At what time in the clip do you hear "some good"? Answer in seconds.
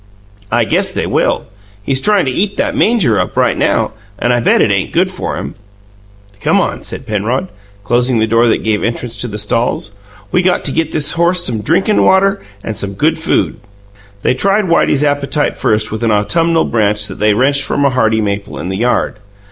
12.75-13.19